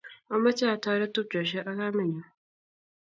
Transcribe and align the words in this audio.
Amoche 0.33 0.65
atoret 0.75 1.11
tupchoshe 1.13 1.59
ak 1.69 1.75
kamenyu 1.79 2.21